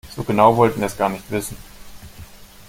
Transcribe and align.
So 0.15 0.23
genau 0.23 0.57
wollten 0.57 0.79
wir 0.79 0.87
es 0.87 0.97
gar 0.97 1.09
nicht 1.09 1.29
wissen. 1.29 1.55